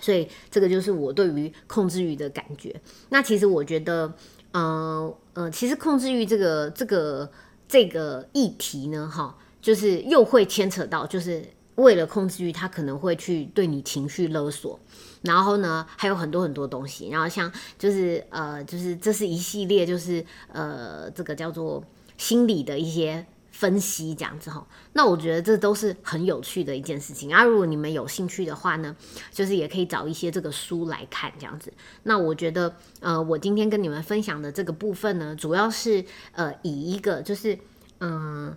[0.00, 2.78] 所以这个就是我对于控制欲的感觉。
[3.08, 4.12] 那其实我觉得，
[4.54, 7.28] 呃呃，其实控制欲这个这个
[7.68, 14.78] 这个议题呢，哈，就是又会牵扯到，就是为了控制欲，他可能会去对你情绪勒索，
[15.22, 17.08] 然后呢，还有很多很多东西。
[17.08, 21.82] 然后像就是呃，就是这是一系列，就是呃，这个叫做
[22.16, 23.26] 心理的一些。
[23.64, 27.42] 分析这样子哈，那我觉得这都是很有趣的一件事情啊。
[27.42, 28.94] 如果你们有兴趣的话呢，
[29.32, 31.72] 就是也可以找一些这个书来看这样子。
[32.02, 37.58] 那我觉得，呃，我今天跟你们分享的这个部分呢，主要是呃以一个就是
[38.00, 38.54] 嗯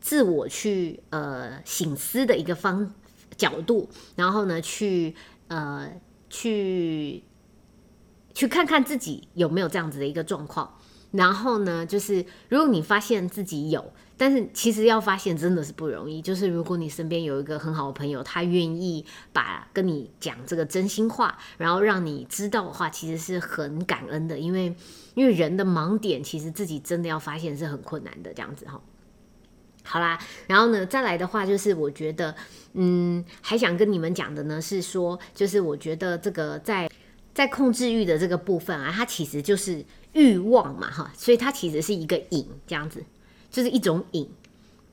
[0.00, 2.94] 自我去呃醒思的一个方
[3.36, 5.14] 角度，然后呢去
[5.48, 5.86] 呃
[6.30, 7.22] 去
[8.32, 10.78] 去看看自己有没有这样子的一个状况。
[11.12, 16.20] 然后呢，就是如果你发现自己有，但是其实要发现真的是不容易。
[16.20, 24.38] 就是如果你身边有一个很好的朋友，他愿意把跟你讲这个真心话，然后让你知道的话，其实是很感恩的。
[24.38, 24.74] 因为
[25.14, 28.34] 因为人的盲点，其实自己真的要发现是很困难的。
[28.34, 28.80] 这样子哈，
[29.84, 32.34] 好啦，然后呢，再来的话就是我觉得，
[32.74, 36.90] 嗯，还想跟你们讲的呢是说，就是我觉得这个在
[37.32, 39.84] 在控制欲的这个部分啊，它其实就是。
[40.16, 43.04] 欲望嘛，哈，所以它其实是一个瘾，这样子，
[43.50, 44.28] 就是一种瘾。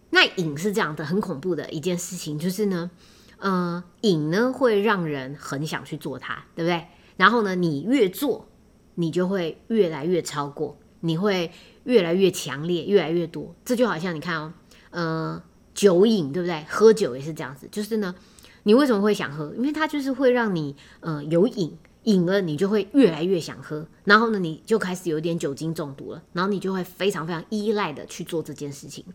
[0.10, 2.92] 那瘾是这样的，很恐怖的一件事情，就是呢，
[3.38, 6.88] 呃，瘾呢会让人很想去做它，对不对？
[7.16, 8.48] 然后呢，你越做，
[8.96, 11.52] 你就会越来越超过，你会
[11.86, 13.56] 越来越强烈，越来越多。
[13.64, 14.54] 这就好像你看哦，
[14.92, 15.42] 呃，
[15.74, 16.66] 酒瘾，对不对？
[16.70, 18.14] 喝酒也是这样子，就是呢，
[18.64, 19.54] 你为什么会想喝？
[19.56, 21.78] 因为它就是会让你，呃，有瘾。
[22.04, 29.06] 瘾了，你就会越来越想喝，然后呢，你就开始有点酒精中毒了，然后你就会非常非常依赖的去做这件事情。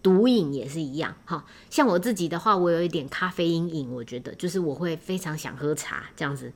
[0.00, 6.52] 毒瘾也是一样，哈，像我自己的话，我有一点咖啡因瘾，我觉得就是我会非常想喝茶这样子，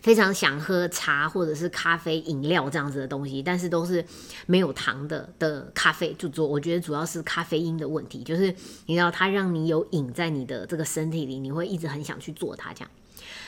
[0.00, 4.04] 非常想喝茶或者是咖啡饮料这样子的东西，但是都是
[4.46, 8.54] 没有糖的的咖啡，就做我觉得主要是咖啡因的问题，就是
[8.86, 12.90] 你知道它让你有瘾在你的这个身体里，你会一直很想去做它这样。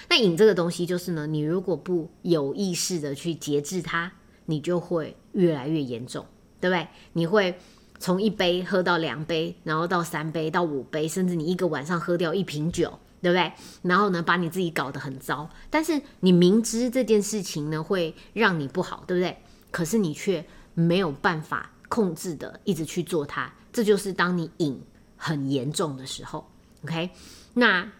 [0.08, 4.12] 那瘾这个东西就是呢，你如果不有意识的去节制它，
[4.46, 6.24] 你就会越来越严重，
[6.60, 6.86] 对不对？
[7.14, 7.58] 你会
[7.98, 13.52] 从一杯喝到两杯，然后到三杯到五杯，甚至你一个晚上喝掉一瓶酒，对不对？
[13.82, 15.50] 然后呢，把你自己搞得很糟。
[15.68, 19.36] 但是你明知这件事情呢会让你不好，对不对？
[19.72, 24.80] 可是你却没有办法控制的一直去做它，这就是当你瘾
[25.16, 26.48] 很严重的时候。
[26.84, 27.10] OK，
[27.54, 27.90] 那。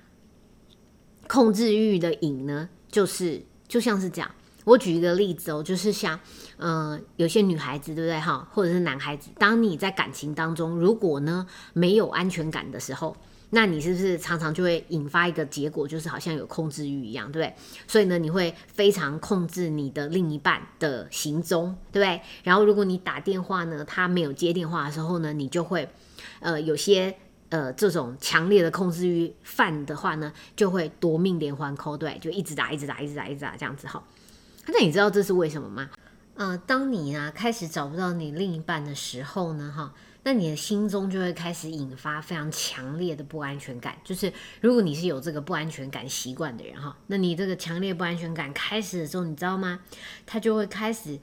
[1.29, 4.31] 控制欲的瘾呢，就是就像是这样。
[4.65, 6.19] 我举一个例子哦，就是像，
[6.59, 8.49] 嗯，有些女孩子，对不对哈？
[8.53, 13.17] 或者是男孩子，当你在感情当中，如果呢没有安全感的时候，
[13.51, 17.55] 那你是不是常常就会引发一个结果，就是好像有控制欲一样，对不对？
[17.87, 22.21] 所以呢，你会非常控制你的另一半的行踪，对不对？
[22.43, 25.89] 然后如果你打电话呢，他没有接电话的时候呢，你就会，
[26.41, 27.17] 呃，有些。
[27.49, 34.03] 呃这种强烈的控制欲犯的话呢，就会夺命连环扣，对，就一直打，一直打，一直打，一直打这样子哈。
[34.67, 35.91] 那你知道这是为什么吗？
[36.35, 43.97] 呃，当你啊开始找不到你另一半的时候呢，哈，那你的心中就会开始引发非常强烈的不安全感。
[44.05, 44.31] 就是
[44.61, 49.81] 如果你是有这个不安全感习惯的人哈，那你这个强烈不安全感开始的时候，你知道吗？
[50.27, 51.19] 他就会开始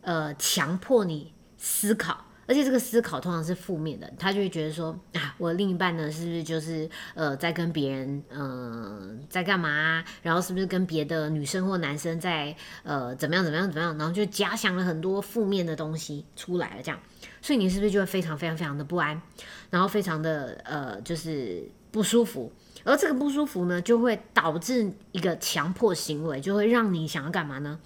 [0.00, 2.24] 呃强迫你思考。
[2.48, 10.02] 而且这个思考通常是负面的，他就会觉得说啊，我另一半呢，是不是就是呃在跟别人嗯在干嘛？
[10.22, 13.96] 然后是不是跟别的女生或男生在呃怎么样怎么样怎么样？
[13.98, 16.98] 然后就假想了很多负面的东西出来了，这样，
[17.42, 19.20] 所以你是不是就会非常非常非常的不安，
[19.68, 22.50] 然后非常的呃就是不舒服？
[22.84, 27.78] 而这个不舒服呢，就会导致一个强迫行为，就会让你想要干嘛呢？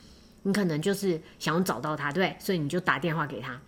[0.44, 3.60] 你可能就是想要找到他，对，所以你就打电话给他。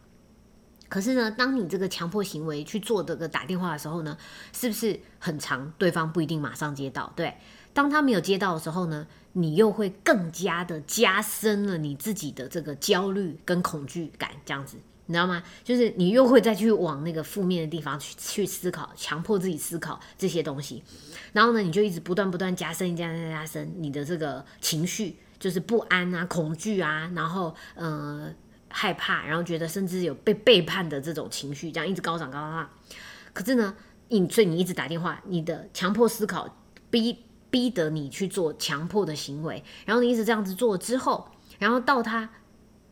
[0.95, 4.17] 可是呢，当你这个强迫行为去做这个打电话的时候呢，
[4.53, 5.73] 是不是很长？
[5.77, 7.13] 对方不一定马上接到。
[7.17, 7.37] 对，
[7.73, 14.77] 当他没有接到的时候呢，你又会更加的加深了你自己的这个焦虑跟恐惧感，这样子，
[15.07, 15.43] 你知道吗？
[15.65, 20.81] 就是你又会再去往那个负面的地方去去思考，强迫自己思考这些东西，
[21.33, 28.33] 然后呢，你就一直不断不断加深、加深、加深你的这个情绪，就是不安啊、恐惧啊，然后呃。
[28.77, 32.69] 害怕，然后觉得甚至有被背叛的这种情绪，这样一直高涨高涨。
[33.33, 33.77] 可是呢，
[34.09, 36.57] 你所以你一直打电话，你的强迫思考
[36.91, 41.29] 逼逼得你去做强迫的行为，然后你一直这样子做之后，
[41.61, 42.29] 然后到他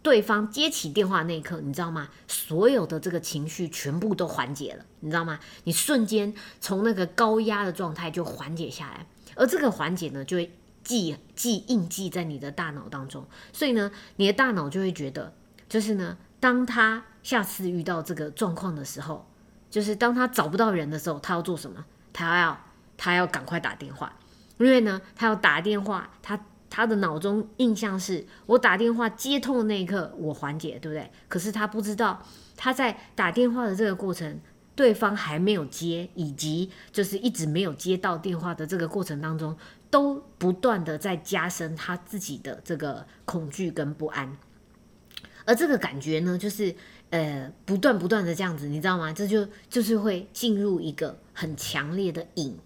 [0.03, 2.11] 对方接起电话那一刻，你知道吗？
[2.29, 5.41] 所有的这个情绪全部都缓解了，你知道吗？
[5.65, 15.35] 你瞬间从那个高压的状态就缓解下来，而这个缓解呢，就会记记印记在你的大脑当中，所以呢，你的大脑就会觉得。
[15.73, 19.27] 就是呢，当他下次遇到这个状况的时候，
[19.71, 21.83] 就是当他找不到人的时候，他要做什么？
[22.13, 22.61] 他要
[22.99, 24.15] 他要赶快打电话，
[24.59, 31.11] 因为呢，他要打电话，他他的脑中印象是我打电话接通的那一刻，我缓解，对不对？
[31.27, 32.23] 可是他不知道，
[32.55, 34.39] 他在打电话的这个过程，
[34.75, 39.57] 对方还没有接，以及就是一直没有接到电话的这个过程当中，
[39.89, 44.37] 都不断的在加深他自己的这个恐惧跟不安。
[45.45, 46.75] 而这个感觉呢，就是
[47.11, 49.13] 呃，不断不断的这样子，你知道吗？
[49.13, 52.59] 这就就是会进入一个很强烈的瘾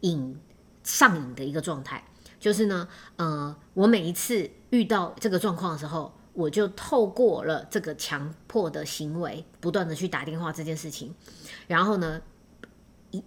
[0.00, 0.38] 瘾
[0.82, 2.04] 上瘾的一个状态。
[2.38, 11.14] 就是呢，呃，我每一次遇到这个状况的时候，我就透过了这个强迫的行为，不断的去打电话这件事情，
[11.66, 12.22] 然后呢，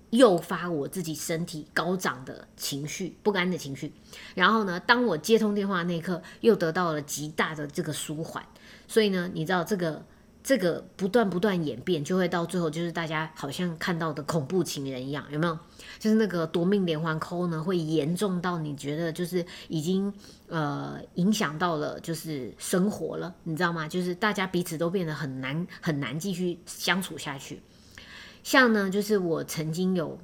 [0.09, 3.93] 诱发我自己身体高涨的情绪、不安的情绪。
[4.33, 8.43] 然后呢，当我接通电话那一刻，又得到了极大的这个舒缓。
[8.87, 10.05] 所以呢，你知道这个
[10.43, 15.57] 这个不断不断演变，就会到最后就是大家好像看到的恐怖情人一样，有没有？
[15.99, 20.13] 就是那个夺命连环扣呢，会严重到你觉得就是已经
[20.47, 23.87] 呃影响到了就是生活了，你知道吗？
[23.87, 27.61] 就是大家彼此都变得很难很难继续相处下去。
[28.43, 30.19] 像呢，就是我曾经有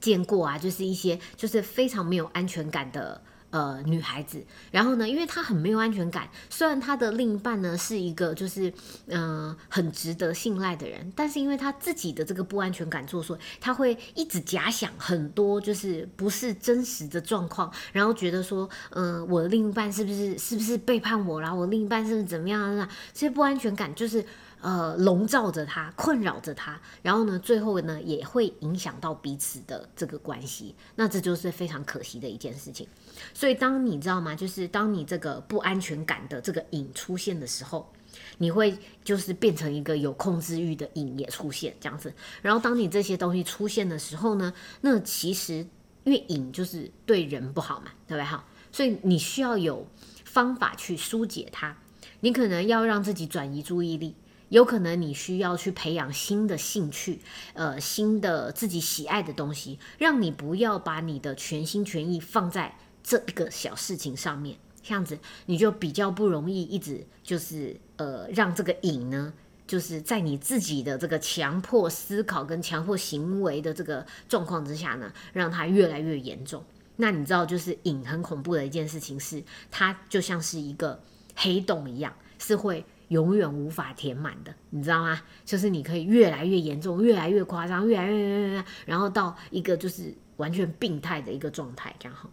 [0.00, 3.22] 见过啊，就是一些就是非常没有安全感的。
[3.56, 8.70] 呃，女孩子，然后呢，因为她很没有安全感，虽然她的另一半呢是一个就是
[9.06, 21.56] 嗯很值得信赖的人，但是因为她自己的这个不安全感作祟，她会一直假想很多就是不是真实的状况，然后觉得说，嗯，我的另一半是不是是不是背叛我然后？
[21.56, 22.86] 我另一半是不是怎么样啊？
[23.14, 24.22] 这些不安全感就是。
[24.62, 30.74] 呃，笼罩着他，困扰着他，然后呢，最后呢，也会影响到彼此的这个关系。
[30.96, 32.88] 那这就是非常可惜的一件事情。
[33.34, 34.34] 所以，当你知道吗？
[34.34, 37.92] 就是当你这个不安全感的这个瘾出现的时候，
[38.38, 42.12] 你会就是变成一个有控制欲的瘾也出现这样子。
[42.42, 45.66] 然后，当你这些东西出现的时候呢，那其实
[46.04, 48.24] 越瘾就是对人不好嘛，对不对？
[48.24, 49.86] 哈，所以你需要有
[50.24, 51.76] 方法去疏解它。
[52.20, 54.14] 你可能要让自己转移注意力。
[54.48, 57.18] 有可能你需要去培养新的兴趣，
[57.54, 62.76] 呃，新的自己喜爱的东西，让你不要把你的全心全意放在
[63.06, 65.16] 这一个小事情上面，这样子
[65.46, 69.32] 你就比较不容易一直就是呃让这个瘾呢，
[69.64, 76.64] 就是在你自己的这个强迫思考跟强迫行为的这个状况之下呢，让它越来越严重。
[76.96, 79.40] 那你知道，就是瘾很恐怖的一件事情是，
[79.70, 81.00] 它就像是一个
[81.36, 82.84] 黑洞一样，是会。
[83.08, 85.22] 永远无法填满的，你知道吗？
[85.44, 92.28] 就是你可以越来越严重，越来越夸张，越来越越越，然后到一个就是完全病态的一个状态，这样哈。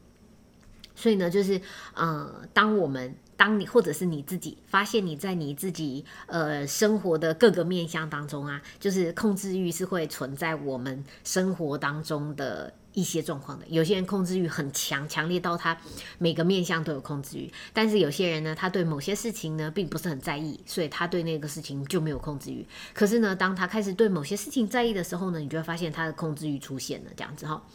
[0.96, 1.60] 所以呢，就是
[1.94, 13.66] 呃，当我们当你或者是你自己发现你在你自己呃生活的各个面向当中啊，就是控制欲是会存在我们生活当中的一些状况的。
[13.68, 15.76] 有些人控制欲很强，强烈到他
[16.20, 22.66] 每个面向都有控制欲，但是有些人呢，他对某些事情呢并不是很在意，所以他对那个事情就没有控制欲。
[22.94, 27.66] 可是呢，当他开始对某些事情在意的时候呢，你就会发现他的控制欲出现了，这样子哈。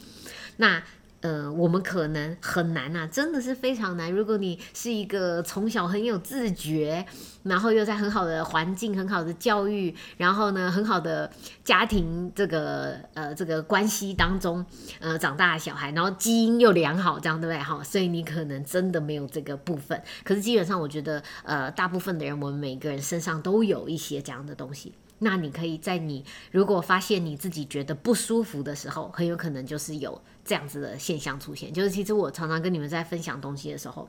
[0.56, 0.80] 那。
[1.20, 4.12] 呃，我们可能很难啊，真的是非常难。
[4.12, 7.04] 如果你是一个从小很有自觉，
[7.42, 11.28] 然后又在很好的环境、很好的教育，然后呢很好的
[11.64, 14.64] 家庭这个呃这个关系当中
[15.00, 17.58] 呃长大的小孩，然后基因又良好，这样对不对？
[17.62, 20.00] 哈，所以你可能真的没有这个部分。
[20.22, 24.94] 可是基本上，我觉得呃大部分的人，我们每个人身上都有一些这样的东西。
[25.20, 31.70] 那你可以在你如果发现你自己觉得不舒服的时候，很有可能就是有这样子的现象出现。
[31.70, 34.08] 就是其实我常常跟你们在分享东西的时候，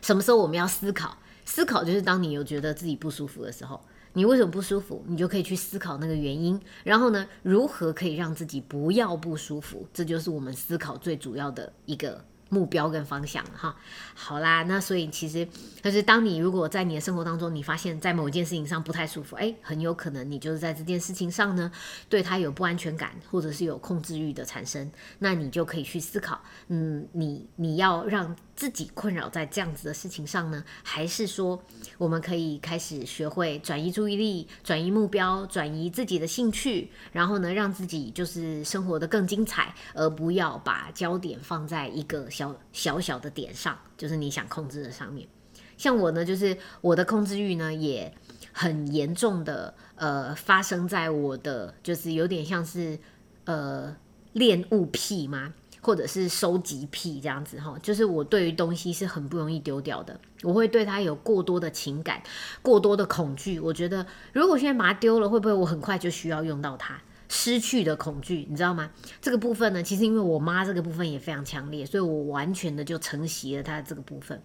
[0.00, 1.18] 什么时候我们要思考？
[1.44, 3.80] 思考就是当你有觉得自己不舒服的时候，
[4.14, 5.04] 你为什么不舒服？
[5.06, 9.86] 你就可以去思考那个原因，然后呢，如何可以让自己不要不舒服？
[9.92, 12.24] 这就是我们思考最主要的一个。
[12.48, 13.74] 目标跟方向哈，
[14.14, 15.46] 好啦，那所以其实
[15.82, 21.70] 就是当你如果在你的生活当中，你发现在某一件事情上不太舒服，哎，很有可能你就是在这件事情上呢，
[22.08, 31.62] 对他有不安全感，或者是有控制欲的产生，那你就可以去思考，嗯，你你要让自己困扰在这样子的事情上呢，还是说
[31.98, 42.16] 我们可以开始学会转移注意力、转移目标、转移自己的兴趣，然后呢，让自己就是生活的更精彩，而不要把焦点放在一个。
[42.30, 45.28] 小小小的点上，就是你想控制的上面。
[45.76, 48.12] 像我呢，就是我的控制欲呢，也
[48.52, 52.98] 很严重的，呃，发生在我的，就是有点像是
[53.44, 53.94] 呃
[54.32, 55.52] 恋物癖吗？
[55.86, 57.78] 或者是收集癖这样子哈。
[57.80, 62.20] 就是我对于东西是很不容易丢掉的，我会对它有过多的情感，
[62.60, 63.60] 过多的恐惧。
[63.60, 67.00] 我觉得如果现在把它丢了，会不会我很快就需要用到它？
[67.28, 68.88] 失去的恐惧，你知道吗？
[69.20, 74.40] 这个部分呢，其实因为我妈这个部分也非常强烈，所以我完全的就承袭了她这个部分。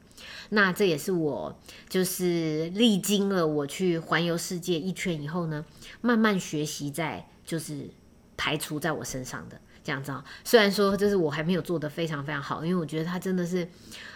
[0.49, 5.63] 那这也是我就是历经了我去环游世界一圈以后呢，
[6.01, 7.87] 慢慢学习在就是
[8.35, 10.23] 排除在我身上的这样子啊。
[10.43, 13.67] 虽然说就是我还没有做的非常非常好，因为我觉得它真的是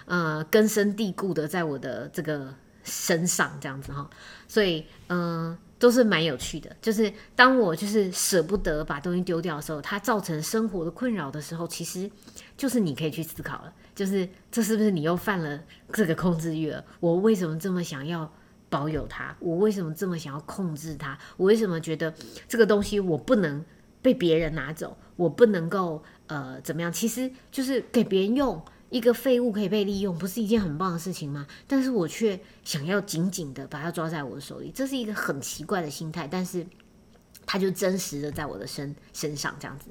[0.05, 2.53] 呃根深蒂固的在我的这个
[2.83, 4.09] 身上这样子哈。
[4.47, 5.57] 所以嗯。
[5.77, 12.09] 都是蛮有趣的，就是当我就是舍不得把东西丢掉的时候，它造成生活的困扰的时候，其实
[12.55, 15.59] 就是你可以去思考了，就是这是不是你又犯了
[15.91, 16.83] 这个控制欲了？
[17.01, 18.33] 我为什么这么想要
[18.69, 19.35] 保有它？
[19.39, 21.15] 我为什么这么想要控制它？
[21.35, 22.11] 我为什么觉得
[22.47, 23.63] 这个东西我不能
[24.05, 24.95] 被别人拿走？
[25.15, 26.93] 我不能够呃怎么样？
[26.93, 28.63] 其实就是给别人用。
[28.91, 31.47] 一个废物可以被利用，不是一件很棒的事情吗？
[31.67, 36.27] 但是我却想要紧紧的把它抓在我的手里，这是一个很奇怪的心态。
[36.27, 36.65] 但是
[37.47, 39.89] 它就真实的在我的身身上这样子。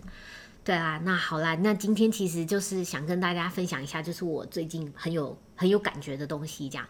[0.62, 6.88] 对啊，那好啦，那今天其实就是想跟大家分享一下，就是我最近很有很有感觉的东西，这样。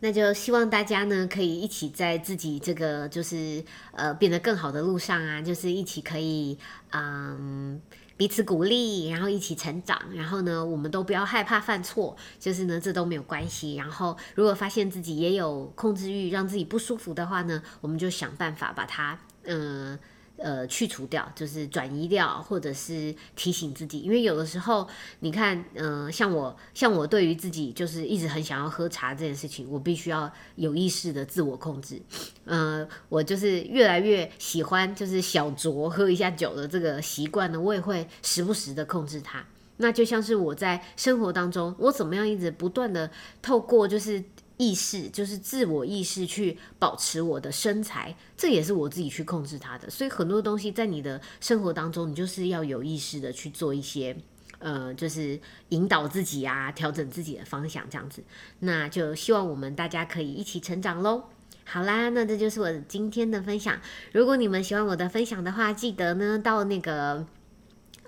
[0.00, 6.58] 那就希望大家呢可以一起在自己这个就是呃变得更好的路上啊，就是一起可以
[6.92, 7.80] 嗯。
[8.16, 13.76] 彼此鼓励，然后一起成长，然后呢，我们都不要害怕犯错，就是呢，这都没有关系。
[13.76, 19.98] 然后，如果发现自己也有控制欲，让自己不舒服的话呢，我们就想办法把它，嗯。
[20.40, 24.88] 呃去除掉，就是转移掉，或者是提醒自己，因为有的时候，
[25.20, 32.00] 你看，嗯，像我，像我对于自己就是一直很想要喝茶这件事情，我必须要有意识的自我控制。
[32.46, 39.44] 嗯，我就是越来越喜欢就是小酌喝一下酒的这个习惯呢，我也会时不时的控制它。
[39.76, 43.10] 那就像是我在生活当中，我怎么样一直不断的
[43.42, 44.24] 透过就是。
[44.60, 49.88] 意识就是自我意识去保持我的身材，这也是我自己去控制它的。
[49.88, 54.14] 所以很多东西在你的生活当中，你就是要有意识的去做一些，
[54.58, 55.40] 呃，就是
[55.70, 58.22] 引导自己啊，调整自己的方向这样子。
[58.58, 61.24] 那就希望我们大家可以一起成长喽。
[61.64, 63.80] 好啦，那这就是我今天的分享。
[64.12, 67.26] 如果你们喜欢我的分享的话，记得呢到那个。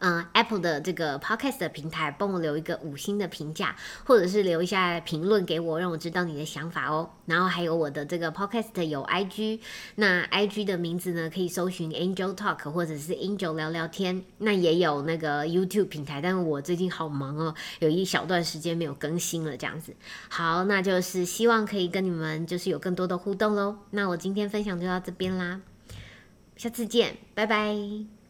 [0.04, 7.08] 嗯，Apple 的这个 Podcast 的平台，帮我留一个五星的评价，或者是留一下评论给我，让我知道你的想法哦。
[7.26, 9.60] 然后还有我的这个 Podcast 有 IG，
[9.94, 14.24] 那 IG 的名字呢可以搜寻 Angel Talk 或者是 Angel 聊聊天。
[14.38, 19.94] 那也有那个 YouTube 平台，但是我最近好忙哦，有一小段时间没有更新了，这样子。
[20.28, 23.76] 好，那就是希望可以跟你们就是有更多的互动喽。
[23.90, 25.60] 那我今天分享就到这边啦，
[26.56, 28.21] 下次见，拜拜。